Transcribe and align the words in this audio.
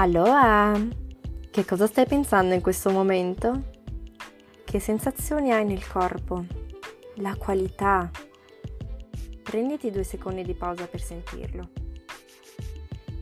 Allora, 0.00 0.72
che 1.50 1.64
cosa 1.66 1.86
stai 1.86 2.06
pensando 2.06 2.54
in 2.54 2.62
questo 2.62 2.88
momento? 2.88 3.64
Che 4.64 4.80
sensazioni 4.80 5.52
hai 5.52 5.66
nel 5.66 5.86
corpo? 5.86 6.46
La 7.16 7.36
qualità? 7.36 8.10
Prenditi 9.42 9.90
due 9.90 10.02
secondi 10.02 10.42
di 10.42 10.54
pausa 10.54 10.86
per 10.86 11.02
sentirlo. 11.02 11.68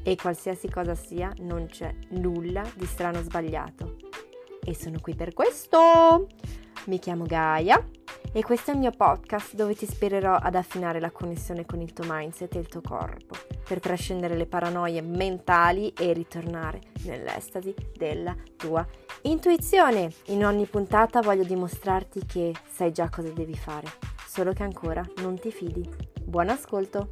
E 0.04 0.14
qualsiasi 0.14 0.70
cosa 0.70 0.94
sia, 0.94 1.32
non 1.40 1.66
c'è 1.66 1.92
nulla 2.10 2.62
di 2.76 2.86
strano 2.86 3.22
sbagliato. 3.22 3.96
E 4.64 4.72
sono 4.72 5.00
qui 5.00 5.16
per 5.16 5.34
questo! 5.34 6.28
Mi 6.84 7.00
chiamo 7.00 7.24
Gaia 7.24 7.84
e 8.30 8.44
questo 8.44 8.70
è 8.70 8.74
il 8.74 8.80
mio 8.80 8.92
podcast 8.92 9.56
dove 9.56 9.74
ti 9.74 9.82
ispirerò 9.82 10.36
ad 10.36 10.54
affinare 10.54 11.00
la 11.00 11.10
connessione 11.10 11.66
con 11.66 11.80
il 11.80 11.92
tuo 11.92 12.04
mindset 12.06 12.54
e 12.54 12.60
il 12.60 12.68
tuo 12.68 12.82
corpo 12.82 13.47
per 13.68 13.80
trascendere 13.80 14.34
le 14.34 14.46
paranoie 14.46 15.02
mentali 15.02 15.92
e 15.92 16.14
ritornare 16.14 16.80
nell'estasi 17.04 17.74
della 17.94 18.34
tua 18.56 18.84
intuizione. 19.22 20.10
In 20.28 20.46
ogni 20.46 20.64
puntata 20.64 21.20
voglio 21.20 21.44
dimostrarti 21.44 22.24
che 22.24 22.54
sai 22.66 22.92
già 22.92 23.10
cosa 23.10 23.28
devi 23.28 23.54
fare, 23.54 23.86
solo 24.26 24.54
che 24.54 24.62
ancora 24.62 25.04
non 25.18 25.38
ti 25.38 25.50
fidi. 25.50 25.86
Buon 26.24 26.48
ascolto! 26.48 27.10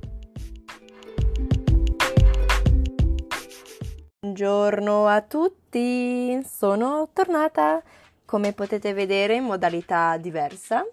Buongiorno 4.20 5.06
a 5.06 5.20
tutti, 5.20 6.42
sono 6.42 7.10
tornata 7.12 7.82
come 8.24 8.54
potete 8.54 8.94
vedere 8.94 9.34
in 9.34 9.44
modalità 9.44 10.16
diversa. 10.16 10.84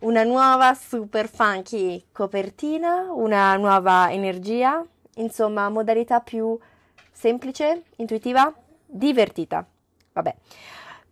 Una 0.00 0.24
nuova 0.24 0.74
super 0.74 1.26
funky 1.28 2.04
copertina, 2.12 3.12
una 3.12 3.56
nuova 3.56 4.10
energia, 4.10 4.84
insomma 5.16 5.68
modalità 5.68 6.20
più 6.20 6.58
semplice, 7.12 7.84
intuitiva, 7.96 8.52
divertita. 8.84 9.66
Vabbè, 10.12 10.34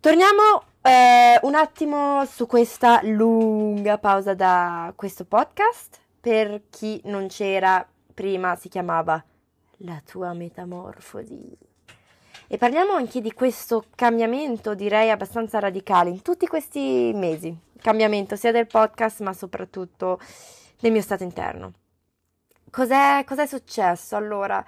torniamo 0.00 0.62
eh, 0.82 1.38
un 1.42 1.54
attimo 1.54 2.24
su 2.24 2.46
questa 2.46 3.00
lunga 3.02 3.98
pausa 3.98 4.34
da 4.34 4.92
questo 4.96 5.24
podcast. 5.24 6.00
Per 6.20 6.62
chi 6.70 7.00
non 7.04 7.28
c'era 7.28 7.86
prima 8.14 8.56
si 8.56 8.68
chiamava 8.68 9.22
La 9.78 10.00
tua 10.04 10.32
metamorfosi 10.32 11.72
e 12.46 12.58
parliamo 12.58 12.92
anche 12.92 13.20
di 13.20 13.32
questo 13.32 13.86
cambiamento, 13.94 14.74
direi 14.74 15.10
abbastanza 15.10 15.58
radicale, 15.58 16.10
in 16.10 16.22
tutti 16.22 16.46
questi 16.46 17.10
mesi. 17.14 17.56
Cambiamento 17.80 18.36
sia 18.36 18.52
del 18.52 18.66
podcast, 18.66 19.22
ma 19.22 19.32
soprattutto 19.32 20.20
del 20.78 20.92
mio 20.92 21.00
stato 21.00 21.22
interno. 21.22 21.72
Cos'è, 22.74 23.22
cos'è 23.24 23.46
successo? 23.46 24.16
Allora, 24.16 24.64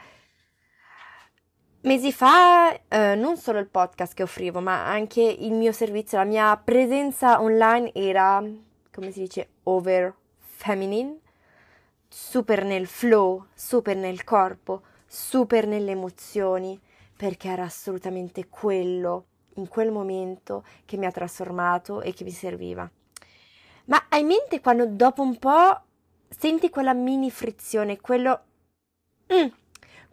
mesi 1.80 2.12
fa 2.12 2.72
eh, 2.86 3.16
non 3.16 3.36
solo 3.36 3.58
il 3.58 3.66
podcast 3.66 4.14
che 4.14 4.22
offrivo, 4.22 4.60
ma 4.60 4.86
anche 4.86 5.22
il 5.22 5.50
mio 5.50 5.72
servizio, 5.72 6.18
la 6.18 6.24
mia 6.24 6.56
presenza 6.56 7.40
online 7.42 7.92
era, 7.92 8.40
come 8.92 9.10
si 9.10 9.22
dice, 9.22 9.48
over 9.64 10.14
feminine, 10.38 11.18
super 12.06 12.64
nel 12.64 12.86
flow, 12.86 13.46
super 13.52 13.96
nel 13.96 14.22
corpo, 14.22 14.82
super 15.08 15.66
nelle 15.66 15.90
emozioni 15.90 16.80
perché 17.16 17.48
era 17.48 17.64
assolutamente 17.64 18.46
quello, 18.48 19.24
in 19.54 19.66
quel 19.66 19.90
momento, 19.90 20.62
che 20.84 20.96
mi 20.96 21.06
ha 21.06 21.10
trasformato 21.10 22.02
e 22.02 22.12
che 22.12 22.22
mi 22.22 22.30
serviva. 22.30 22.88
Ma 23.86 24.06
hai 24.10 24.20
in 24.20 24.28
mente 24.28 24.60
quando 24.60 24.86
dopo 24.86 25.22
un 25.22 25.36
po' 25.40 25.85
senti 26.28 26.70
quella 26.70 26.94
mini 26.94 27.30
frizione, 27.30 28.00
quello... 28.00 28.40
Mm, 29.32 29.46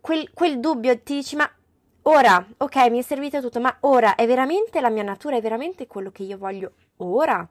quel, 0.02 0.32
quel 0.34 0.60
dubbio, 0.60 1.00
ti 1.02 1.16
dici 1.16 1.36
ma 1.36 1.50
ora, 2.04 2.46
ok, 2.58 2.90
mi 2.90 3.00
è 3.00 3.02
servito 3.02 3.40
tutto, 3.42 3.60
ma 3.60 3.76
ora 3.82 4.16
è 4.16 4.26
veramente 4.26 4.82
la 4.82 4.90
mia 4.90 5.04
natura, 5.04 5.38
è 5.38 5.42
veramente 5.42 5.88
quello 5.88 6.12
che 6.12 6.24
io 6.24 6.38
voglio 6.38 6.74
ora? 6.98 7.48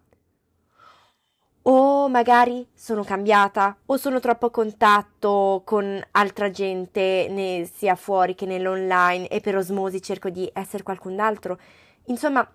o 1.62 2.09
magari 2.09 2.67
sono 2.75 3.05
cambiata 3.05 3.77
o 3.87 3.97
sono 3.97 4.19
troppo 4.19 4.47
a 4.47 4.51
contatto 4.51 5.62
con 5.65 6.03
altra 6.12 6.51
gente 6.51 7.28
né 7.31 7.69
sia 7.72 7.95
fuori 7.95 8.34
che 8.34 8.47
nell'online 8.47 9.28
e 9.28 9.41
per 9.41 9.56
osmosi 9.56 10.03
cerco 10.03 10.28
di 10.28 10.51
essere 10.53 10.83
qualcun 10.83 11.21
altro. 11.21 11.59
Insomma, 12.06 12.49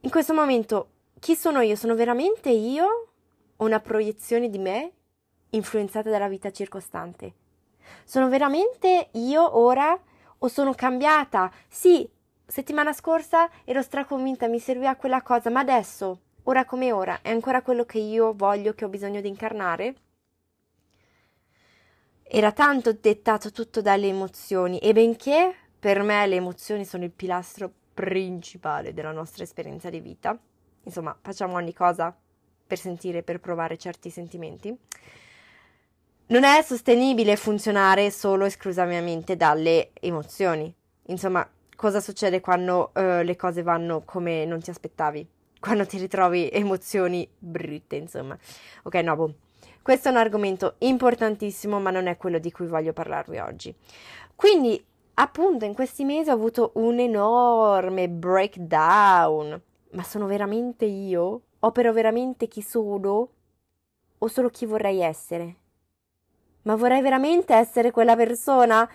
in 0.00 0.10
questo 0.10 0.34
momento 0.34 0.88
chi 1.18 1.34
sono 1.34 1.60
io? 1.60 1.76
Sono 1.76 1.94
veramente 1.94 2.50
io 2.50 2.86
o 3.56 3.64
una 3.64 3.80
proiezione 3.80 4.50
di 4.50 4.58
me 4.58 4.92
influenzata 5.50 6.10
dalla 6.10 6.28
vita 6.28 6.50
circostante? 6.50 7.34
Sono 8.04 8.28
veramente 8.28 9.08
io 9.12 9.58
ora 9.58 9.98
o 10.38 10.48
sono 10.48 10.74
cambiata? 10.74 11.50
Sì, 11.68 12.08
settimana 12.46 12.92
scorsa 12.92 13.48
ero 13.64 13.82
straconvinta, 13.82 14.48
mi 14.48 14.58
serviva 14.58 14.96
quella 14.96 15.22
cosa, 15.22 15.50
ma 15.50 15.60
adesso 15.60 16.20
ora 16.44 16.64
come 16.64 16.92
ora, 16.92 17.20
è 17.22 17.30
ancora 17.30 17.62
quello 17.62 17.84
che 17.84 17.98
io 17.98 18.32
voglio, 18.34 18.74
che 18.74 18.84
ho 18.84 18.88
bisogno 18.88 19.20
di 19.20 19.28
incarnare? 19.28 19.94
Era 22.22 22.52
tanto 22.52 22.92
dettato 22.92 23.50
tutto 23.50 23.80
dalle 23.82 24.06
emozioni 24.06 24.78
e 24.78 24.92
benché 24.92 25.54
per 25.78 26.02
me 26.02 26.26
le 26.26 26.36
emozioni 26.36 26.84
sono 26.84 27.04
il 27.04 27.10
pilastro 27.10 27.72
principale 27.92 28.94
della 28.94 29.12
nostra 29.12 29.42
esperienza 29.42 29.90
di 29.90 30.00
vita, 30.00 30.38
insomma 30.84 31.16
facciamo 31.20 31.54
ogni 31.54 31.74
cosa 31.74 32.16
per 32.66 32.78
sentire, 32.78 33.22
per 33.22 33.40
provare 33.40 33.76
certi 33.76 34.10
sentimenti, 34.10 34.76
non 36.30 36.44
è 36.44 36.62
sostenibile 36.62 37.36
funzionare 37.36 38.10
solo 38.10 38.44
esclusivamente 38.44 39.36
dalle 39.36 39.90
emozioni. 39.94 40.72
Insomma, 41.06 41.48
cosa 41.76 42.00
succede 42.00 42.40
quando 42.40 42.90
uh, 42.94 43.22
le 43.22 43.36
cose 43.36 43.62
vanno 43.62 44.02
come 44.04 44.44
non 44.44 44.60
ti 44.60 44.70
aspettavi? 44.70 45.26
quando 45.60 45.86
ti 45.86 45.98
ritrovi 45.98 46.48
emozioni 46.50 47.28
brutte, 47.38 47.96
insomma. 47.96 48.36
Ok, 48.84 48.94
no, 48.96 49.16
boh. 49.16 49.34
Questo 49.82 50.08
è 50.08 50.10
un 50.10 50.16
argomento 50.16 50.74
importantissimo, 50.78 51.80
ma 51.80 51.90
non 51.90 52.06
è 52.06 52.16
quello 52.16 52.38
di 52.38 52.50
cui 52.50 52.66
voglio 52.66 52.92
parlarvi 52.92 53.38
oggi. 53.38 53.74
Quindi, 54.34 54.82
appunto, 55.14 55.64
in 55.64 55.74
questi 55.74 56.04
mesi 56.04 56.30
ho 56.30 56.34
avuto 56.34 56.72
un 56.74 56.98
enorme 56.98 58.08
breakdown. 58.08 59.60
Ma 59.92 60.02
sono 60.02 60.26
veramente 60.26 60.84
io? 60.84 61.42
Opero 61.60 61.92
veramente 61.92 62.46
chi 62.46 62.62
sono? 62.62 63.28
O 64.18 64.28
solo 64.28 64.48
chi 64.48 64.64
vorrei 64.66 65.00
essere? 65.00 65.56
Ma 66.62 66.76
vorrei 66.76 67.00
veramente 67.00 67.54
essere 67.54 67.90
quella 67.90 68.16
persona? 68.16 68.88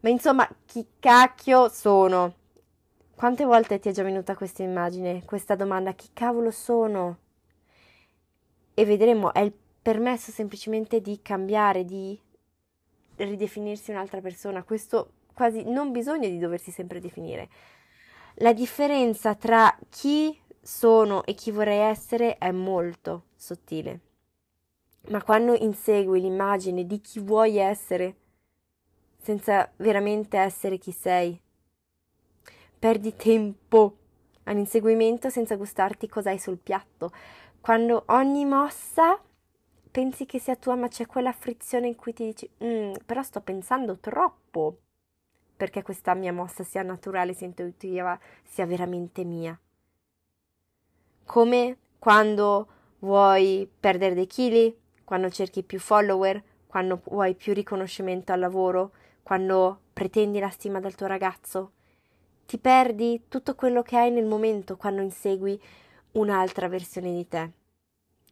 Ma 0.00 0.08
insomma, 0.08 0.48
chi 0.66 0.86
cacchio 1.00 1.68
sono? 1.68 2.34
Quante 3.14 3.44
volte 3.44 3.80
ti 3.80 3.88
è 3.88 3.92
già 3.92 4.04
venuta 4.04 4.36
questa 4.36 4.62
immagine, 4.62 5.24
questa 5.24 5.56
domanda, 5.56 5.92
chi 5.92 6.10
cavolo 6.12 6.52
sono? 6.52 7.18
E 8.74 8.84
vedremo, 8.84 9.32
è 9.32 9.40
il 9.40 9.52
permesso 9.82 10.30
semplicemente 10.30 11.00
di 11.00 11.20
cambiare, 11.20 11.84
di 11.84 12.16
ridefinirsi 13.16 13.90
un'altra 13.90 14.20
persona. 14.20 14.62
Questo 14.62 15.12
quasi 15.34 15.64
non 15.64 15.90
bisogna 15.90 16.28
di 16.28 16.38
doversi 16.38 16.70
sempre 16.70 17.00
definire. 17.00 17.48
La 18.34 18.52
differenza 18.52 19.34
tra 19.34 19.76
chi 19.88 20.38
sono 20.60 21.24
e 21.24 21.34
chi 21.34 21.50
vorrei 21.50 21.78
essere 21.78 22.38
è 22.38 22.52
molto 22.52 23.24
sottile. 23.34 24.00
Ma 25.08 25.22
quando 25.22 25.54
insegui 25.54 26.20
l'immagine 26.20 26.86
di 26.86 27.00
chi 27.00 27.18
vuoi 27.20 27.56
essere, 27.56 28.16
senza 29.16 29.70
veramente 29.76 30.36
essere 30.36 30.76
chi 30.76 30.92
sei, 30.92 31.40
perdi 32.78 33.16
tempo 33.16 33.96
all'inseguimento 34.44 35.30
senza 35.30 35.56
gustarti 35.56 36.08
cosa 36.08 36.30
hai 36.30 36.38
sul 36.38 36.58
piatto. 36.58 37.10
Quando 37.60 38.04
ogni 38.08 38.44
mossa 38.44 39.18
pensi 39.90 40.26
che 40.26 40.38
sia 40.38 40.56
tua, 40.56 40.74
ma 40.74 40.88
c'è 40.88 41.06
quella 41.06 41.32
frizione 41.32 41.88
in 41.88 41.96
cui 41.96 42.12
ti 42.12 42.24
dici, 42.24 42.50
mm, 42.62 42.92
però 43.06 43.22
sto 43.22 43.40
pensando 43.40 43.98
troppo 43.98 44.78
perché 45.56 45.82
questa 45.82 46.14
mia 46.14 46.32
mossa 46.32 46.62
sia 46.62 46.82
naturale, 46.82 47.32
sia 47.32 47.46
intuitiva, 47.46 48.18
sia 48.44 48.64
veramente 48.64 49.24
mia. 49.24 49.58
Come 51.24 51.76
quando 51.98 52.68
vuoi 53.00 53.68
perdere 53.80 54.14
dei 54.14 54.26
chili, 54.26 54.74
quando 55.08 55.30
cerchi 55.30 55.62
più 55.62 55.80
follower, 55.80 56.42
quando 56.66 57.00
vuoi 57.04 57.34
più 57.34 57.54
riconoscimento 57.54 58.30
al 58.32 58.40
lavoro, 58.40 58.90
quando 59.22 59.80
pretendi 59.94 60.38
la 60.38 60.50
stima 60.50 60.80
del 60.80 60.96
tuo 60.96 61.06
ragazzo, 61.06 61.70
ti 62.44 62.58
perdi 62.58 63.22
tutto 63.26 63.54
quello 63.54 63.80
che 63.80 63.96
hai 63.96 64.10
nel 64.10 64.26
momento 64.26 64.76
quando 64.76 65.00
insegui 65.00 65.58
un'altra 66.12 66.68
versione 66.68 67.14
di 67.14 67.26
te. 67.26 67.50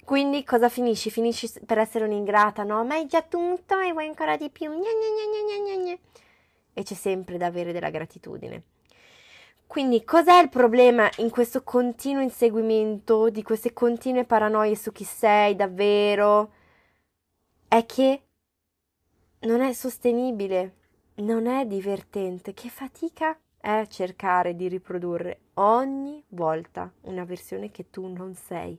Quindi 0.04 0.44
cosa 0.44 0.68
finisci? 0.68 1.10
Finisci 1.10 1.50
per 1.64 1.78
essere 1.78 2.04
un'ingrata, 2.04 2.62
no? 2.62 2.84
Ma 2.84 2.96
hai 2.96 3.06
già 3.06 3.22
tutto 3.22 3.80
e 3.80 3.92
vuoi 3.92 4.08
ancora 4.08 4.36
di 4.36 4.50
più. 4.50 4.70
Gna 4.70 4.76
gna 4.76 5.82
gna 5.82 5.98
e 6.74 6.82
c'è 6.82 6.94
sempre 6.94 7.38
da 7.38 7.46
avere 7.46 7.72
della 7.72 7.88
gratitudine. 7.88 8.62
Quindi 9.66 10.04
cos'è 10.04 10.42
il 10.42 10.50
problema 10.50 11.08
in 11.16 11.30
questo 11.30 11.62
continuo 11.62 12.20
inseguimento, 12.20 13.30
di 13.30 13.42
queste 13.42 13.72
continue 13.72 14.26
paranoie 14.26 14.76
su 14.76 14.92
chi 14.92 15.04
sei 15.04 15.56
davvero? 15.56 16.55
È 17.68 17.84
che 17.84 18.22
non 19.40 19.60
è 19.60 19.72
sostenibile 19.72 20.74
non 21.16 21.46
è 21.46 21.64
divertente, 21.66 22.52
che 22.52 22.68
fatica 22.68 23.38
è 23.58 23.86
cercare 23.88 24.54
di 24.54 24.68
riprodurre 24.68 25.40
ogni 25.54 26.22
volta 26.28 26.92
una 27.02 27.24
versione 27.24 27.70
che 27.70 27.88
tu 27.90 28.06
non 28.06 28.34
sei. 28.34 28.78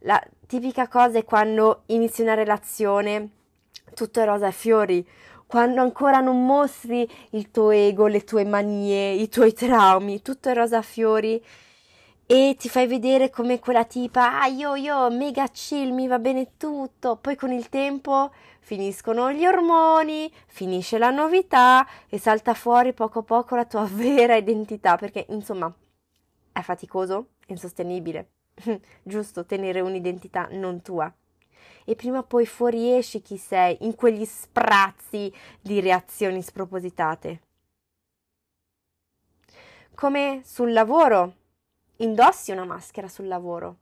La 0.00 0.22
tipica 0.46 0.88
cosa 0.88 1.18
è 1.18 1.24
quando 1.24 1.82
inizi 1.86 2.22
una 2.22 2.34
relazione, 2.34 3.30
tutto 3.94 4.20
è 4.20 4.24
rosa 4.24 4.48
e 4.48 4.52
fiori, 4.52 5.06
quando 5.46 5.80
ancora 5.80 6.20
non 6.20 6.44
mostri 6.44 7.08
il 7.30 7.50
tuo 7.50 7.70
ego, 7.70 8.06
le 8.06 8.24
tue 8.24 8.44
manie, 8.44 9.12
i 9.12 9.28
tuoi 9.28 9.52
traumi, 9.52 10.22
tutto 10.22 10.48
è 10.48 10.54
rosa 10.54 10.82
fiori 10.82 11.42
e 12.34 12.56
ti 12.58 12.70
fai 12.70 12.86
vedere 12.86 13.28
come 13.28 13.58
quella 13.58 13.84
tipa, 13.84 14.40
ah 14.40 14.46
io 14.46 14.74
io 14.74 15.10
mega 15.10 15.48
chill, 15.48 15.92
mi 15.92 16.06
va 16.06 16.18
bene 16.18 16.56
tutto, 16.56 17.16
poi 17.16 17.36
con 17.36 17.52
il 17.52 17.68
tempo 17.68 18.32
finiscono 18.60 19.30
gli 19.30 19.44
ormoni, 19.44 20.32
finisce 20.46 20.96
la 20.96 21.10
novità 21.10 21.86
e 22.08 22.18
salta 22.18 22.54
fuori 22.54 22.94
poco 22.94 23.18
a 23.18 23.22
poco 23.22 23.54
la 23.54 23.66
tua 23.66 23.84
vera 23.92 24.34
identità, 24.34 24.96
perché 24.96 25.26
insomma 25.28 25.70
è 26.52 26.62
faticoso, 26.62 27.32
insostenibile, 27.48 28.30
giusto 29.02 29.44
tenere 29.44 29.80
un'identità 29.80 30.48
non 30.52 30.80
tua. 30.80 31.14
E 31.84 31.94
prima 31.96 32.20
o 32.20 32.22
poi 32.22 32.46
fuoriesci 32.46 33.20
chi 33.20 33.36
sei 33.36 33.76
in 33.82 33.94
quegli 33.94 34.24
sprazzi 34.24 35.30
di 35.60 35.80
reazioni 35.80 36.40
spropositate. 36.40 37.40
Come 39.94 40.40
sul 40.44 40.72
lavoro, 40.72 41.40
indossi 42.02 42.50
una 42.50 42.64
maschera 42.64 43.08
sul 43.08 43.26
lavoro. 43.26 43.78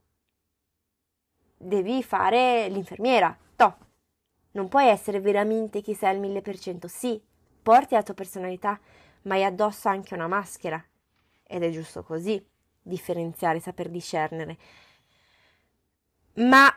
Devi 1.57 2.03
fare 2.03 2.69
l'infermiera, 2.69 3.37
toh, 3.57 3.77
non 4.53 4.69
puoi 4.69 4.89
essere 4.89 5.21
veramente 5.21 5.81
chi 5.81 5.95
sei 5.95 6.11
al 6.11 6.19
mille 6.19 6.43
per 6.43 6.59
cento. 6.59 6.89
Sì, 6.89 7.21
porti 7.63 7.95
la 7.95 8.03
tua 8.03 8.15
personalità, 8.15 8.79
ma 9.23 9.35
hai 9.35 9.45
addosso 9.45 9.89
anche 9.89 10.15
una 10.15 10.27
maschera. 10.27 10.83
Ed 11.43 11.63
è 11.63 11.71
giusto 11.71 12.03
così, 12.03 12.43
differenziare, 12.81 13.61
saper 13.61 13.89
discernere. 13.89 14.59
Ma 16.35 16.73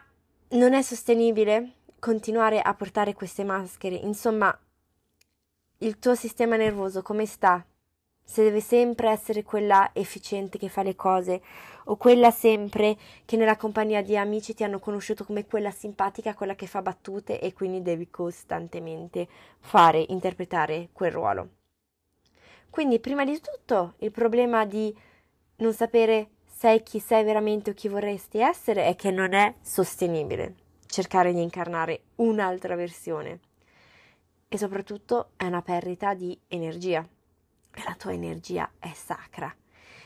non 0.50 0.74
è 0.74 0.82
sostenibile 0.82 1.76
continuare 2.00 2.60
a 2.60 2.74
portare 2.74 3.14
queste 3.14 3.44
maschere. 3.44 3.96
Insomma, 3.96 4.58
il 5.80 6.00
tuo 6.00 6.16
sistema 6.16 6.56
nervoso 6.56 7.02
come 7.02 7.26
sta? 7.26 7.66
Se 8.24 8.44
deve 8.44 8.62
sempre 8.62 9.10
essere 9.10 9.44
quella 9.44 9.92
efficiente 9.94 10.58
che 10.58 10.70
fa 10.70 10.82
le 10.82 10.96
cose 10.96 11.42
o 11.86 11.98
quella 11.98 12.32
sempre 12.32 12.98
che 13.26 13.36
nella 13.36 13.58
compagnia 13.58 14.02
di 14.02 14.18
amici 14.18 14.54
ti 14.54 14.64
hanno 14.64 14.80
conosciuto 14.80 15.26
come 15.26 15.46
quella 15.46 15.72
simpatica, 15.72 16.34
quella 16.34 16.56
che 16.56 16.68
fa 16.68 16.82
battute 16.82 17.40
e 17.40 17.54
quindi 17.54 17.82
devi 17.82 18.10
costantemente 18.10 19.28
fare, 19.60 20.06
interpretare 20.10 20.90
quel 20.94 21.12
ruolo. 21.12 21.50
Quindi 22.70 23.00
prima 23.00 23.26
di 23.26 23.40
tutto 23.40 23.96
il 24.00 24.12
problema 24.12 24.66
di 24.66 24.96
non 25.58 25.74
sapere 25.74 26.30
sei 26.46 26.82
chi 26.82 27.00
sei 27.00 27.24
veramente 27.24 27.72
o 27.72 27.74
chi 27.74 27.88
vorresti 27.88 28.40
essere 28.40 28.86
è 28.86 28.96
che 28.96 29.12
non 29.12 29.34
è 29.34 29.54
sostenibile 29.62 30.56
cercare 30.94 31.34
di 31.34 31.42
incarnare 31.42 32.04
un'altra 32.18 32.76
versione 32.76 33.40
e 34.48 34.58
soprattutto 34.60 35.32
è 35.36 35.46
una 35.46 35.64
perdita 35.64 36.14
di 36.14 36.40
energia 36.48 37.04
la 37.86 37.96
tua 37.96 38.14
energia 38.14 38.70
è 38.80 38.92
sacra. 38.94 39.54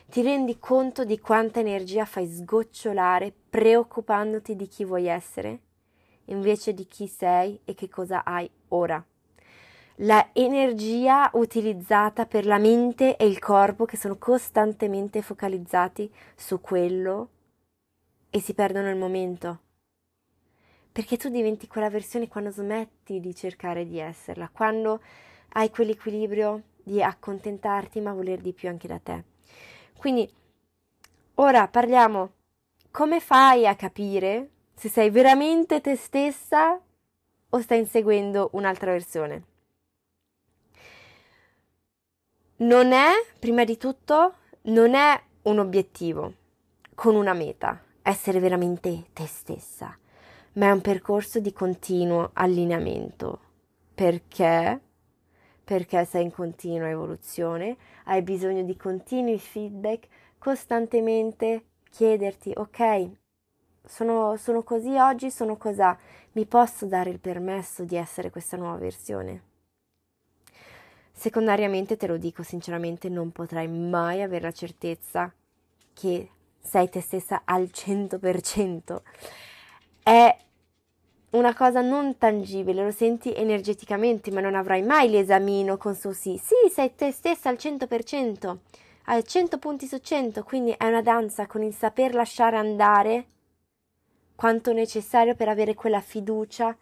Ti 0.05 0.21
rendi 0.21 0.57
conto 0.59 1.03
di 1.03 1.19
quanta 1.19 1.59
energia 1.59 2.05
fai 2.05 2.27
sgocciolare 2.27 3.33
preoccupandoti 3.49 4.55
di 4.55 4.67
chi 4.67 4.85
vuoi 4.85 5.07
essere 5.07 5.61
invece 6.27 6.73
di 6.73 6.87
chi 6.87 7.07
sei 7.07 7.59
e 7.65 7.73
che 7.73 7.89
cosa 7.89 8.23
hai 8.23 8.49
ora. 8.69 9.03
La 10.01 10.29
energia 10.33 11.29
utilizzata 11.33 12.25
per 12.25 12.45
la 12.45 12.59
mente 12.59 13.15
e 13.17 13.25
il 13.25 13.39
corpo 13.39 13.85
che 13.85 13.97
sono 13.97 14.17
costantemente 14.17 15.21
focalizzati 15.21 16.11
su 16.35 16.61
quello 16.61 17.29
e 18.29 18.39
si 18.39 18.53
perdono 18.53 18.89
il 18.89 18.95
momento. 18.95 19.61
Perché 20.91 21.17
tu 21.17 21.29
diventi 21.29 21.67
quella 21.67 21.89
versione 21.89 22.27
quando 22.27 22.51
smetti 22.51 23.19
di 23.19 23.33
cercare 23.33 23.85
di 23.85 23.99
esserla, 23.99 24.49
quando 24.51 25.01
hai 25.53 25.69
quell'equilibrio 25.69 26.61
di 26.87 27.03
accontentarti 27.03 27.99
ma 27.99 28.13
voler 28.13 28.39
di 28.39 28.53
più 28.53 28.69
anche 28.69 28.87
da 28.87 28.97
te. 28.97 29.23
Quindi 29.97 30.27
ora 31.35 31.67
parliamo 31.67 32.31
come 32.91 33.19
fai 33.19 33.67
a 33.67 33.75
capire 33.75 34.49
se 34.73 34.87
sei 34.89 35.09
veramente 35.09 35.81
te 35.81 35.95
stessa 35.95 36.79
o 37.49 37.61
stai 37.61 37.79
inseguendo 37.79 38.49
un'altra 38.53 38.91
versione. 38.91 39.43
Non 42.57 42.91
è, 42.91 43.09
prima 43.37 43.63
di 43.65 43.77
tutto, 43.77 44.35
non 44.63 44.95
è 44.95 45.21
un 45.43 45.59
obiettivo 45.59 46.33
con 46.95 47.15
una 47.15 47.33
meta, 47.33 47.83
essere 48.01 48.39
veramente 48.39 49.09
te 49.13 49.27
stessa, 49.27 49.95
ma 50.53 50.67
è 50.67 50.71
un 50.71 50.81
percorso 50.81 51.39
di 51.39 51.53
continuo 51.53 52.31
allineamento. 52.33 53.39
Perché? 53.93 54.81
Perché 55.67 56.05
sei 56.05 56.23
in 56.23 56.31
continua 56.31 56.87
evoluzione, 56.87 57.75
hai 58.05 58.21
bisogno 58.21 58.63
di 58.63 58.77
continui 58.77 59.37
feedback, 59.37 60.07
costantemente 60.37 61.65
chiederti, 61.89 62.53
ok, 62.55 63.09
sono, 63.83 64.37
sono 64.37 64.63
così 64.63 64.95
oggi, 64.95 65.29
sono 65.29 65.57
cos'ha, 65.57 65.97
mi 66.33 66.45
posso 66.45 66.85
dare 66.85 67.09
il 67.09 67.19
permesso 67.19 67.83
di 67.83 67.97
essere 67.97 68.29
questa 68.29 68.55
nuova 68.55 68.77
versione? 68.77 69.41
Secondariamente 71.11 71.97
te 71.97 72.07
lo 72.07 72.15
dico 72.15 72.43
sinceramente, 72.43 73.09
non 73.09 73.33
potrai 73.33 73.67
mai 73.67 74.21
avere 74.21 74.43
la 74.43 74.53
certezza 74.53 75.33
che 75.91 76.29
sei 76.61 76.87
te 76.87 77.01
stessa 77.01 77.41
al 77.43 77.63
100%. 77.73 79.01
È 80.01 80.37
una 81.31 81.53
cosa 81.53 81.81
non 81.81 82.17
tangibile, 82.17 82.83
lo 82.83 82.91
senti 82.91 83.33
energeticamente, 83.33 84.31
ma 84.31 84.39
non 84.39 84.55
avrai 84.55 84.81
mai 84.81 85.09
l'esamino 85.09 85.77
con 85.77 85.93
su 85.93 86.11
sì. 86.11 86.39
Sì, 86.41 86.71
sei 86.71 86.95
te 86.95 87.11
stessa 87.11 87.49
al 87.49 87.57
100%, 87.59 88.57
al 89.05 89.23
100 89.23 89.57
punti 89.57 89.87
su 89.87 89.97
100, 89.97 90.43
quindi 90.43 90.71
è 90.71 90.87
una 90.87 91.01
danza 91.01 91.45
con 91.45 91.63
il 91.63 91.73
saper 91.73 92.13
lasciare 92.13 92.55
andare 92.55 93.25
quanto 94.35 94.71
necessario 94.71 95.35
per 95.35 95.49
avere 95.49 95.73
quella 95.73 95.99
fiducia 95.99 96.75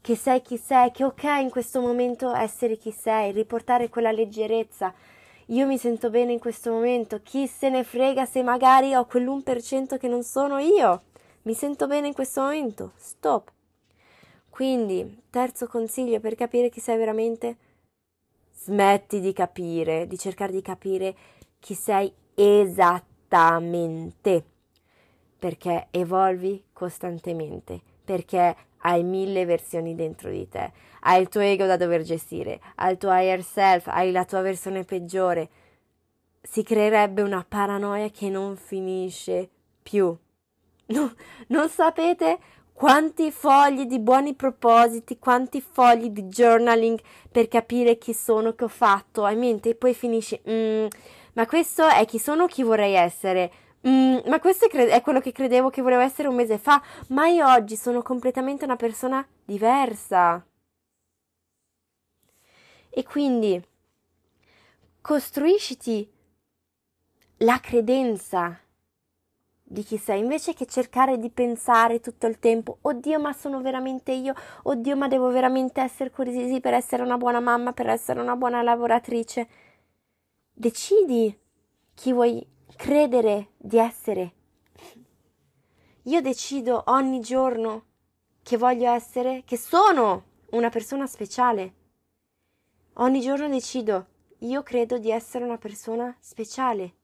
che 0.00 0.16
sei 0.16 0.40
chi 0.42 0.56
sei, 0.56 0.90
che 0.90 1.04
ok 1.04 1.22
in 1.40 1.50
questo 1.50 1.80
momento 1.80 2.34
essere 2.34 2.76
chi 2.76 2.90
sei, 2.90 3.30
riportare 3.32 3.88
quella 3.88 4.10
leggerezza. 4.10 4.92
Io 5.46 5.66
mi 5.66 5.78
sento 5.78 6.10
bene 6.10 6.32
in 6.32 6.38
questo 6.38 6.72
momento, 6.72 7.20
chi 7.22 7.46
se 7.46 7.68
ne 7.68 7.84
frega 7.84 8.24
se 8.24 8.42
magari 8.42 8.94
ho 8.94 9.06
quell'1% 9.06 9.98
che 9.98 10.08
non 10.08 10.22
sono 10.22 10.58
io. 10.58 11.02
Mi 11.42 11.54
sento 11.54 11.86
bene 11.86 12.08
in 12.08 12.12
questo 12.12 12.42
momento. 12.42 12.92
Stop. 12.96 13.56
Quindi, 14.50 15.22
terzo 15.30 15.66
consiglio 15.66 16.20
per 16.20 16.34
capire 16.34 16.68
chi 16.68 16.80
sei 16.80 16.96
veramente, 16.96 17.56
smetti 18.52 19.20
di 19.20 19.32
capire, 19.32 20.06
di 20.06 20.18
cercare 20.18 20.52
di 20.52 20.62
capire 20.62 21.14
chi 21.58 21.74
sei 21.74 22.12
esattamente, 22.34 24.44
perché 25.38 25.88
evolvi 25.90 26.64
costantemente, 26.72 27.80
perché 28.04 28.56
hai 28.82 29.02
mille 29.02 29.44
versioni 29.44 29.94
dentro 29.94 30.30
di 30.30 30.48
te, 30.48 30.72
hai 31.00 31.20
il 31.20 31.28
tuo 31.28 31.40
ego 31.40 31.66
da 31.66 31.76
dover 31.76 32.02
gestire, 32.02 32.60
hai 32.76 32.92
il 32.92 32.98
tuo 32.98 33.12
higher 33.12 33.42
self, 33.42 33.88
hai 33.88 34.12
la 34.12 34.24
tua 34.24 34.40
versione 34.40 34.84
peggiore. 34.84 35.48
Si 36.40 36.62
creerebbe 36.62 37.22
una 37.22 37.44
paranoia 37.46 38.08
che 38.10 38.28
non 38.28 38.56
finisce 38.56 39.48
più. 39.82 40.16
No, 40.86 41.12
non 41.48 41.68
sapete 41.68 42.38
quanti 42.78 43.32
fogli 43.32 43.86
di 43.86 43.98
buoni 43.98 44.34
propositi, 44.34 45.18
quanti 45.18 45.60
fogli 45.60 46.10
di 46.10 46.22
journaling 46.26 47.00
per 47.28 47.48
capire 47.48 47.98
chi 47.98 48.14
sono 48.14 48.54
che 48.54 48.62
ho 48.62 48.68
fatto, 48.68 49.24
hai 49.24 49.34
mente 49.34 49.70
e 49.70 49.74
poi 49.74 49.92
finisci, 49.94 50.40
mm, 50.48 50.86
ma 51.32 51.44
questo 51.46 51.88
è 51.88 52.04
chi 52.04 52.20
sono, 52.20 52.46
chi 52.46 52.62
vorrei 52.62 52.94
essere. 52.94 53.50
Mm, 53.88 54.18
ma 54.26 54.38
questo 54.38 54.66
è, 54.66 54.68
cre- 54.68 54.90
è, 54.90 55.00
quello 55.00 55.18
che 55.20 55.32
credevo 55.32 55.70
che 55.70 55.82
volevo 55.82 56.02
essere 56.02 56.28
un 56.28 56.36
mese 56.36 56.56
fa, 56.56 56.80
ma 57.08 57.26
io 57.26 57.48
oggi 57.50 57.74
sono 57.74 58.00
completamente 58.00 58.64
una 58.64 58.76
persona 58.76 59.26
diversa. 59.44 60.46
E 62.90 63.02
quindi 63.02 63.60
costruisciti 65.00 66.08
la 67.38 67.58
credenza 67.58 68.56
di 69.70 69.82
chi 69.82 69.98
sei, 69.98 70.20
invece 70.20 70.54
che 70.54 70.64
cercare 70.64 71.18
di 71.18 71.28
pensare 71.28 72.00
tutto 72.00 72.26
il 72.26 72.38
tempo, 72.38 72.78
oddio, 72.80 73.20
ma 73.20 73.34
sono 73.34 73.60
veramente 73.60 74.12
io, 74.12 74.32
oddio, 74.62 74.96
ma 74.96 75.08
devo 75.08 75.28
veramente 75.28 75.82
essere 75.82 76.10
così 76.10 76.58
per 76.60 76.72
essere 76.72 77.02
una 77.02 77.18
buona 77.18 77.40
mamma, 77.40 77.74
per 77.74 77.88
essere 77.88 78.20
una 78.20 78.34
buona 78.34 78.62
lavoratrice. 78.62 79.48
Decidi 80.50 81.38
chi 81.92 82.12
vuoi 82.12 82.44
credere 82.76 83.50
di 83.58 83.76
essere. 83.76 84.32
Io 86.04 86.20
decido 86.22 86.84
ogni 86.86 87.20
giorno 87.20 87.84
che 88.42 88.56
voglio 88.56 88.90
essere, 88.90 89.42
che 89.44 89.58
sono 89.58 90.24
una 90.52 90.70
persona 90.70 91.06
speciale. 91.06 91.74
Ogni 92.94 93.20
giorno 93.20 93.46
decido, 93.48 94.06
io 94.38 94.62
credo 94.62 94.96
di 94.96 95.10
essere 95.10 95.44
una 95.44 95.58
persona 95.58 96.16
speciale 96.20 96.97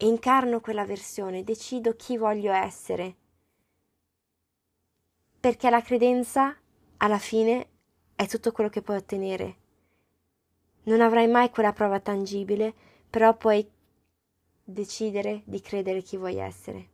incarno 0.00 0.60
quella 0.60 0.84
versione, 0.84 1.44
decido 1.44 1.94
chi 1.94 2.16
voglio 2.16 2.52
essere. 2.52 3.16
Perché 5.38 5.70
la 5.70 5.82
credenza, 5.82 6.56
alla 6.98 7.18
fine, 7.18 7.68
è 8.14 8.26
tutto 8.26 8.52
quello 8.52 8.70
che 8.70 8.82
puoi 8.82 8.96
ottenere. 8.96 9.56
Non 10.84 11.00
avrai 11.00 11.28
mai 11.28 11.50
quella 11.50 11.72
prova 11.72 12.00
tangibile, 12.00 12.74
però 13.08 13.36
puoi 13.36 13.68
decidere 14.62 15.42
di 15.44 15.60
credere 15.60 16.02
chi 16.02 16.16
vuoi 16.16 16.36
essere. 16.36 16.88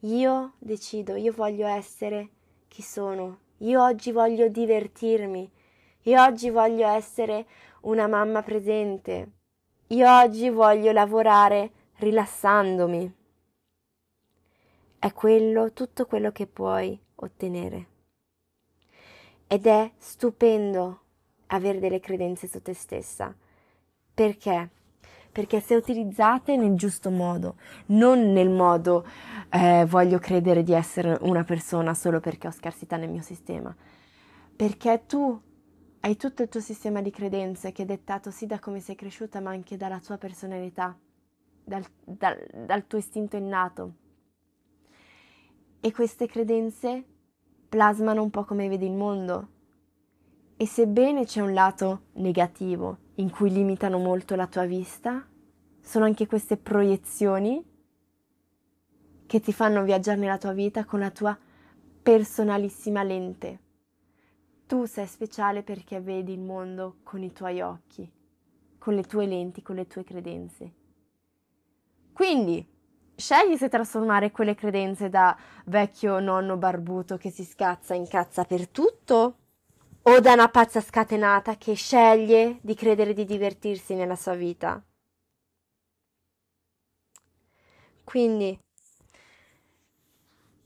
Io 0.00 0.54
decido, 0.58 1.16
io 1.16 1.32
voglio 1.32 1.66
essere 1.66 2.30
chi 2.68 2.82
sono. 2.82 3.40
Io 3.58 3.82
oggi 3.82 4.12
voglio 4.12 4.48
divertirmi. 4.48 5.50
Io 6.04 6.22
oggi 6.22 6.48
voglio 6.48 6.88
essere 6.88 7.46
una 7.82 8.06
mamma 8.06 8.42
presente. 8.42 9.32
Io 9.88 10.08
oggi 10.08 10.48
voglio 10.48 10.92
lavorare 10.92 11.72
rilassandomi. 12.00 13.14
È 14.98 15.12
quello, 15.12 15.72
tutto 15.72 16.06
quello 16.06 16.32
che 16.32 16.46
puoi 16.46 16.98
ottenere. 17.16 17.86
Ed 19.46 19.66
è 19.66 19.90
stupendo 19.98 21.00
avere 21.48 21.78
delle 21.78 22.00
credenze 22.00 22.48
su 22.48 22.60
te 22.62 22.74
stessa. 22.74 23.34
Perché? 24.14 24.70
Perché 25.32 25.60
se 25.60 25.74
utilizzate 25.74 26.56
nel 26.56 26.74
giusto 26.74 27.10
modo, 27.10 27.56
non 27.86 28.32
nel 28.32 28.50
modo 28.50 29.06
eh, 29.50 29.84
voglio 29.86 30.18
credere 30.18 30.62
di 30.62 30.72
essere 30.72 31.18
una 31.20 31.44
persona 31.44 31.94
solo 31.94 32.18
perché 32.20 32.48
ho 32.48 32.50
scarsità 32.50 32.96
nel 32.96 33.10
mio 33.10 33.22
sistema, 33.22 33.74
perché 34.56 35.04
tu 35.06 35.40
hai 36.00 36.16
tutto 36.16 36.42
il 36.42 36.48
tuo 36.48 36.60
sistema 36.60 37.00
di 37.00 37.10
credenze 37.10 37.72
che 37.72 37.82
è 37.82 37.86
dettato 37.86 38.30
sì 38.30 38.46
da 38.46 38.58
come 38.58 38.80
sei 38.80 38.96
cresciuta, 38.96 39.40
ma 39.40 39.50
anche 39.50 39.76
dalla 39.76 40.00
tua 40.00 40.16
personalità, 40.16 40.98
dal, 41.64 41.84
dal, 42.04 42.46
dal 42.66 42.86
tuo 42.86 42.98
istinto 42.98 43.36
innato. 43.36 43.94
E 45.80 45.92
queste 45.92 46.26
credenze 46.26 47.04
plasmano 47.68 48.22
un 48.22 48.30
po' 48.30 48.44
come 48.44 48.68
vedi 48.68 48.86
il 48.86 48.92
mondo. 48.92 49.48
E 50.56 50.66
sebbene 50.66 51.24
c'è 51.24 51.40
un 51.40 51.54
lato 51.54 52.02
negativo 52.14 53.08
in 53.14 53.30
cui 53.30 53.50
limitano 53.50 53.98
molto 53.98 54.34
la 54.34 54.46
tua 54.46 54.64
vista, 54.64 55.26
sono 55.80 56.04
anche 56.04 56.26
queste 56.26 56.56
proiezioni 56.56 57.64
che 59.26 59.40
ti 59.40 59.52
fanno 59.52 59.84
viaggiare 59.84 60.18
nella 60.18 60.38
tua 60.38 60.52
vita 60.52 60.84
con 60.84 61.00
la 61.00 61.10
tua 61.10 61.38
personalissima 62.02 63.02
lente. 63.02 63.60
Tu 64.66 64.84
sei 64.84 65.06
speciale 65.06 65.62
perché 65.62 66.00
vedi 66.00 66.32
il 66.32 66.40
mondo 66.40 66.96
con 67.02 67.22
i 67.22 67.32
tuoi 67.32 67.60
occhi, 67.60 68.10
con 68.78 68.94
le 68.94 69.04
tue 69.04 69.26
lenti, 69.26 69.62
con 69.62 69.76
le 69.76 69.86
tue 69.86 70.04
credenze. 70.04 70.72
Quindi, 72.12 72.64
scegli 73.16 73.56
se 73.56 73.68
trasformare 73.68 74.30
quelle 74.30 74.54
credenze 74.54 75.08
da 75.08 75.36
vecchio 75.66 76.20
nonno 76.20 76.56
barbuto 76.56 77.16
che 77.16 77.30
si 77.30 77.44
scazza 77.44 77.94
e 77.94 77.98
incazza 77.98 78.44
per 78.44 78.68
tutto 78.68 79.36
o 80.02 80.20
da 80.20 80.32
una 80.32 80.48
pazza 80.48 80.80
scatenata 80.80 81.56
che 81.56 81.74
sceglie 81.74 82.58
di 82.62 82.74
credere 82.74 83.12
di 83.12 83.24
divertirsi 83.24 83.94
nella 83.94 84.16
sua 84.16 84.34
vita. 84.34 84.82
Quindi, 88.04 88.58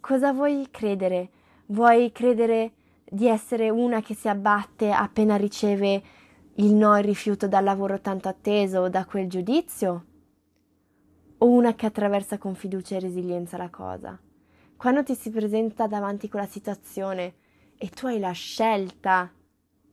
cosa 0.01 0.33
vuoi 0.33 0.69
credere? 0.71 1.31
Vuoi 1.67 2.13
credere 2.13 2.73
di 3.05 3.27
essere 3.27 3.71
una 3.71 4.01
che 4.03 4.15
si 4.15 4.29
abbatte 4.29 4.91
appena 4.91 5.37
riceve 5.37 6.03
il 6.57 6.73
no 6.75 6.95
e 6.95 7.01
il 7.01 7.05
rifiuto 7.05 7.49
dal 7.49 7.65
lavoro 7.65 8.01
tanto 8.01 8.29
atteso 8.29 8.81
o 8.81 8.89
da 8.89 9.05
quel 9.05 9.29
giudizio? 9.29 10.05
O 11.45 11.49
una 11.49 11.75
che 11.75 11.85
attraversa 11.85 12.39
con 12.39 12.55
fiducia 12.55 12.97
e 12.97 13.01
resilienza 13.01 13.59
la 13.59 13.69
cosa? 13.69 14.19
Quando 14.79 15.03
ti 15.03 15.15
si 15.15 15.29
presenta 15.29 15.87
davanti 15.87 16.31
quella 16.31 16.47
situazione 16.47 17.35
e 17.77 17.91
tu 17.91 18.07
hai 18.07 18.19
la 18.19 18.33
scelta 18.33 19.31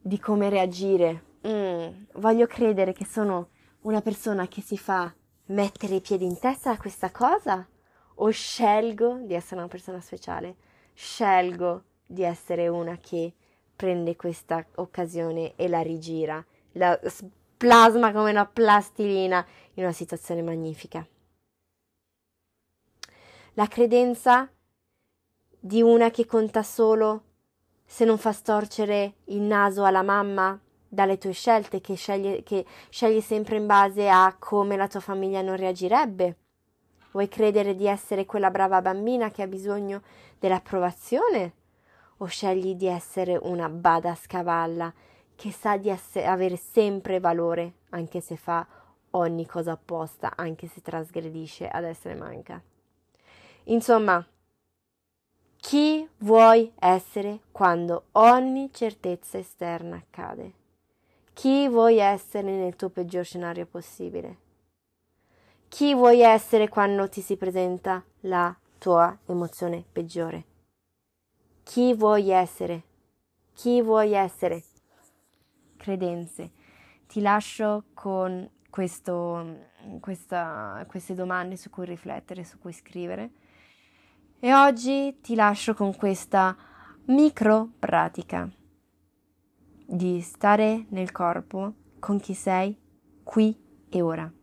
di 0.01 0.17
come 0.17 0.47
reagire, 0.47 1.23
mm, 1.45 2.03
voglio 2.13 2.47
credere 2.47 2.93
che 2.93 3.03
sono 3.03 3.49
una 3.81 3.99
persona 3.99 4.47
che 4.47 4.61
si 4.61 4.77
fa 4.77 5.13
mettere 5.47 5.95
i 5.95 5.99
piedi 5.99 6.23
in 6.23 6.39
testa 6.39 6.71
a 6.71 6.77
questa 6.77 7.11
cosa 7.11 7.67
o 8.15 8.29
scelgo 8.29 9.19
di 9.25 9.33
essere 9.33 9.59
una 9.59 9.67
persona 9.67 9.99
speciale? 9.99 10.55
Scelgo 10.93 11.83
di 12.05 12.23
essere 12.23 12.69
una 12.69 12.95
che 12.95 13.33
prende 13.75 14.15
questa 14.15 14.65
occasione 14.75 15.57
e 15.57 15.67
la 15.67 15.81
rigira, 15.81 16.41
la 16.73 16.97
plasma 17.57 18.13
come 18.13 18.29
una 18.29 18.45
plastilina 18.45 19.45
in 19.73 19.83
una 19.83 19.91
situazione 19.91 20.41
magnifica. 20.41 21.05
La 23.55 23.67
credenza 23.67 24.49
di 25.59 25.81
una 25.81 26.09
che 26.09 26.25
conta 26.25 26.63
solo 26.63 27.23
se 27.85 28.05
non 28.05 28.17
fa 28.17 28.31
storcere 28.31 29.15
il 29.25 29.41
naso 29.41 29.83
alla 29.83 30.03
mamma 30.03 30.57
dalle 30.87 31.17
tue 31.17 31.33
scelte, 31.33 31.81
che 31.81 31.95
scegli, 31.95 32.43
che 32.43 32.65
scegli 32.89 33.19
sempre 33.19 33.57
in 33.57 33.65
base 33.65 34.07
a 34.07 34.33
come 34.39 34.77
la 34.77 34.87
tua 34.87 35.01
famiglia 35.01 35.41
non 35.41 35.57
reagirebbe. 35.57 36.37
Vuoi 37.11 37.27
credere 37.27 37.75
di 37.75 37.87
essere 37.87 38.25
quella 38.25 38.49
brava 38.49 38.81
bambina 38.81 39.29
che 39.31 39.41
ha 39.41 39.47
bisogno 39.47 40.01
dell'approvazione? 40.39 41.53
O 42.19 42.27
scegli 42.27 42.75
di 42.75 42.87
essere 42.87 43.37
una 43.41 43.67
bada 43.67 44.15
scavalla 44.15 44.93
che 45.35 45.51
sa 45.51 45.75
di 45.75 45.89
essere, 45.89 46.25
avere 46.25 46.55
sempre 46.55 47.19
valore, 47.19 47.73
anche 47.89 48.21
se 48.21 48.37
fa 48.37 48.65
ogni 49.11 49.45
cosa 49.45 49.73
apposta, 49.73 50.31
anche 50.37 50.67
se 50.67 50.81
trasgredisce 50.81 51.67
ad 51.67 51.83
essere 51.83 52.15
manca? 52.15 52.63
Insomma, 53.65 54.25
chi 55.57 56.07
vuoi 56.17 56.73
essere 56.79 57.41
quando 57.51 58.05
ogni 58.13 58.73
certezza 58.73 59.37
esterna 59.37 59.97
accade? 59.97 60.53
Chi 61.33 61.67
vuoi 61.67 61.97
essere 61.97 62.49
nel 62.57 62.75
tuo 62.75 62.89
peggior 62.89 63.23
scenario 63.23 63.65
possibile? 63.67 64.37
Chi 65.67 65.93
vuoi 65.93 66.21
essere 66.21 66.67
quando 66.67 67.07
ti 67.07 67.21
si 67.21 67.37
presenta 67.37 68.03
la 68.21 68.53
tua 68.77 69.17
emozione 69.27 69.85
peggiore? 69.89 70.45
Chi 71.63 71.93
vuoi 71.93 72.29
essere? 72.29 72.83
Chi 73.53 73.81
vuoi 73.81 74.13
essere? 74.13 74.63
Credenze. 75.77 76.51
Ti 77.07 77.21
lascio 77.21 77.85
con 77.93 78.49
questo, 78.69 79.67
questa, 79.99 80.83
queste 80.87 81.13
domande 81.13 81.55
su 81.55 81.69
cui 81.69 81.85
riflettere, 81.85 82.43
su 82.43 82.57
cui 82.57 82.73
scrivere. 82.73 83.29
E 84.43 84.55
oggi 84.55 85.19
ti 85.21 85.35
lascio 85.35 85.75
con 85.75 85.95
questa 85.95 86.57
micro 87.05 87.73
pratica 87.77 88.49
di 89.85 90.19
stare 90.21 90.87
nel 90.89 91.11
corpo 91.11 91.75
con 91.99 92.19
chi 92.19 92.33
sei 92.33 92.75
qui 93.21 93.55
e 93.87 94.01
ora, 94.01 94.33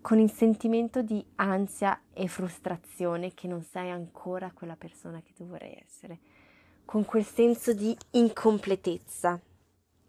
con 0.00 0.18
il 0.18 0.32
sentimento 0.32 1.02
di 1.02 1.24
ansia 1.36 2.00
e 2.12 2.26
frustrazione 2.26 3.32
che 3.32 3.46
non 3.46 3.62
sei 3.62 3.90
ancora 3.90 4.50
quella 4.52 4.74
persona 4.74 5.22
che 5.22 5.32
tu 5.34 5.46
vorrei 5.46 5.80
essere, 5.80 6.18
con 6.84 7.04
quel 7.04 7.24
senso 7.24 7.72
di 7.74 7.96
incompletezza, 8.10 9.40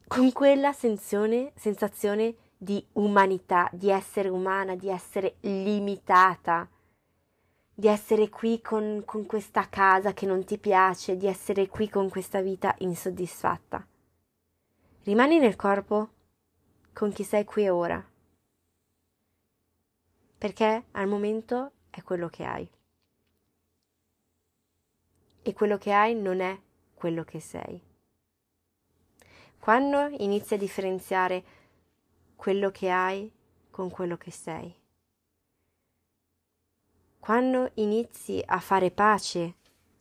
con 0.08 0.32
quella 0.32 0.74
sensazione, 0.74 1.52
sensazione 1.56 2.34
di 2.58 2.84
umanità, 2.94 3.70
di 3.72 3.92
essere 3.92 4.30
umana, 4.30 4.76
di 4.76 4.90
essere 4.90 5.36
limitata, 5.42 6.68
di 7.78 7.90
essere 7.90 8.30
qui 8.30 8.62
con, 8.62 9.04
con 9.06 9.26
questa 9.26 9.68
casa 9.68 10.14
che 10.14 10.26
non 10.26 10.46
ti 10.46 10.58
piace, 10.58 11.18
di 11.18 11.28
essere 11.28 11.68
qui 11.68 11.90
con 11.90 12.10
questa 12.10 12.40
vita 12.40 12.74
insoddisfatta. 12.80 13.86
Rimani 15.04 15.40
nel 15.40 15.58
corpo 15.58 16.10
con 16.94 17.12
chi 17.12 17.26
sei 17.26 17.44
qui 17.44 17.66
e 17.66 17.70
ora, 17.70 18.04
perché 20.38 20.86
al 20.92 21.08
momento 21.08 21.72
è 21.90 22.02
quello 22.02 22.30
che 22.30 22.46
hai. 22.46 22.70
E 25.42 25.54
quello 25.54 25.78
che 25.78 25.92
hai 25.92 26.16
non 26.16 26.40
è 26.40 26.58
quello 26.94 27.26
che 27.26 27.42
sei. 27.42 27.80
Quando 29.60 30.08
inizi 30.20 30.54
a 30.54 30.58
differenziare 30.58 31.44
quello 32.36 32.72
che 32.72 32.90
hai 32.90 33.30
con 33.70 33.90
quello 33.90 34.16
che 34.16 34.32
sei, 34.32 34.74
quando 37.26 37.72
inizi 37.76 38.40
a 38.46 38.60
fare 38.60 38.92
pace 38.92 39.56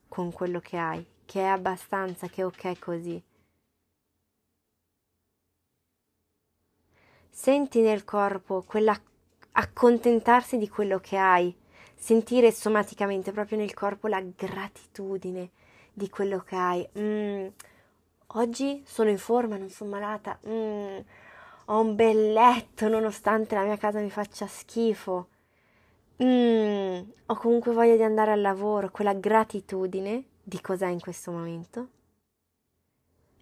con 0.08 0.30
quello 0.30 0.60
che 0.60 0.76
hai, 0.76 1.06
che 1.24 1.40
è 1.40 1.44
abbastanza, 1.46 2.28
che 2.28 2.42
è 2.42 2.44
ok 2.44 2.78
così, 2.78 3.22
Senti 7.30 7.80
nel 7.80 8.04
corpo 8.04 8.62
quell'accontentarsi 8.66 10.56
di 10.56 10.68
quello 10.68 10.98
che 11.00 11.16
hai, 11.16 11.54
sentire 11.94 12.52
somaticamente 12.52 13.32
proprio 13.32 13.58
nel 13.58 13.74
corpo 13.74 14.06
la 14.08 14.20
gratitudine 14.22 15.50
di 15.92 16.08
quello 16.08 16.38
che 16.40 16.56
hai. 16.56 16.88
Mm, 16.98 17.46
Oggi 18.36 18.82
sono 18.86 19.10
in 19.10 19.18
forma, 19.18 19.56
non 19.56 19.70
sono 19.70 19.90
malata. 19.90 20.38
Mm, 20.48 20.98
ho 21.66 21.80
un 21.80 21.94
bel 21.94 22.32
letto 22.32 22.88
nonostante 22.88 23.54
la 23.54 23.62
mia 23.64 23.76
casa 23.76 24.00
mi 24.00 24.10
faccia 24.10 24.46
schifo. 24.46 25.28
Mm, 26.22 27.00
ho 27.26 27.34
comunque 27.34 27.72
voglia 27.72 27.96
di 27.96 28.02
andare 28.02 28.30
al 28.30 28.40
lavoro, 28.40 28.90
quella 28.90 29.14
gratitudine 29.14 30.24
di 30.42 30.60
cos'è 30.60 30.86
in 30.86 31.00
questo 31.00 31.32
momento. 31.32 31.88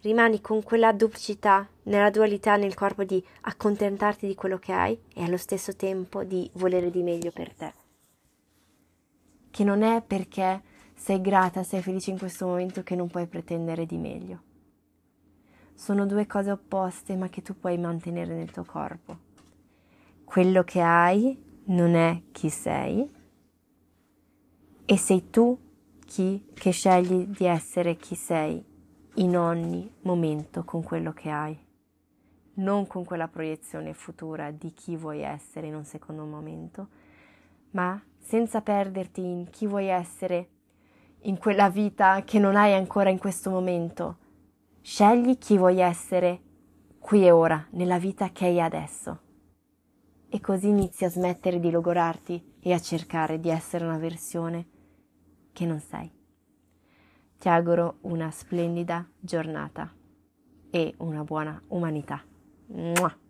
Rimani 0.01 0.41
con 0.41 0.63
quella 0.63 0.93
duplicità, 0.93 1.69
nella 1.85 2.11
dualità 2.11 2.57
nel 2.57 2.75
corpo 2.75 3.05
di 3.05 3.25
accontentarti 3.43 4.27
di 4.27 4.35
quello 4.35 4.59
che 4.59 4.73
hai 4.73 4.99
e 5.15 5.23
allo 5.23 5.37
stesso 5.37 5.77
tempo 5.77 6.25
di 6.25 6.51
volere 6.55 6.91
di 6.91 7.03
meglio 7.03 7.31
per 7.31 7.55
te. 7.55 7.73
Che 9.51 9.65
non 9.65 9.83
è 9.83 10.03
perché 10.03 10.63
sei 10.95 11.21
grata, 11.21 11.63
sei 11.63 11.83
felice 11.83 12.11
in 12.11 12.19
questo 12.19 12.47
momento 12.47 12.83
che 12.83 12.97
non 12.97 13.09
puoi 13.09 13.27
pretendere 13.27 13.85
di 13.85 13.99
meglio. 13.99 14.43
Sono 15.75 16.07
due 16.07 16.27
cose 16.27 16.51
opposte 16.51 17.17
ma 17.17 17.29
che 17.29 17.43
tu 17.43 17.59
puoi 17.59 17.77
mantenere 17.77 18.35
nel 18.35 18.51
tuo 18.51 18.65
corpo. 18.65 19.19
Quello 20.25 20.65
che 20.65 20.81
hai 20.81 21.51
non 21.65 21.95
è 21.95 22.23
chi 22.33 22.49
sei 22.49 23.09
e 24.85 24.97
sei 24.97 25.31
tu 25.31 25.59
chi 26.05 26.45
che 26.55 26.71
scegli 26.73 27.27
di 27.27 27.45
essere 27.45 27.97
chi 27.97 28.17
sei 28.17 28.63
in 29.17 29.37
ogni 29.37 29.91
momento 30.03 30.65
con 30.65 30.83
quello 30.83 31.13
che 31.13 31.31
hai, 31.31 31.57
non 32.55 32.87
con 32.87 33.05
quella 33.05 33.29
proiezione 33.29 33.95
futura 33.95 34.51
di 34.51 34.73
chi 34.73 34.97
vuoi 34.97 35.21
essere 35.23 35.69
in 35.69 35.75
un 35.75 35.85
secondo 35.85 36.25
momento, 36.25 36.89
ma 37.71 38.03
senza 38.19 38.61
perderti 38.61 39.21
in 39.21 39.49
chi 39.51 39.67
vuoi 39.67 39.87
essere 39.87 40.49
in 41.23 41.39
quella 41.39 41.71
vita 41.71 42.23
che 42.25 42.39
non 42.39 42.57
hai 42.57 42.75
ancora 42.75 43.11
in 43.11 43.19
questo 43.19 43.51
momento. 43.51 44.19
Scegli 44.81 45.39
chi 45.39 45.57
vuoi 45.57 45.79
essere 45.79 46.41
qui 46.99 47.25
e 47.25 47.31
ora, 47.31 47.65
nella 47.71 47.99
vita 47.99 48.31
che 48.31 48.47
hai 48.47 48.61
adesso 48.61 49.31
e 50.35 50.41
così 50.41 50.69
inizi 50.69 51.05
a 51.05 51.11
smettere 51.11 51.61
di 51.61 51.71
logorarti 51.71 52.55
e 52.61 52.73
a 52.73 52.81
cercare 52.81 53.39
di 53.39 53.51
essere 53.51 53.85
una 53.85 53.99
versione 53.99 54.67
che 55.53 55.67
non 55.67 55.79
sei. 55.79 56.11
Ti 57.37 57.49
auguro 57.51 57.99
una 58.03 58.31
splendida 58.31 59.07
giornata 59.21 59.93
e 60.71 60.95
una 60.99 61.23
buona 61.23 61.63
umanità. 61.69 62.25
Mua. 62.69 63.22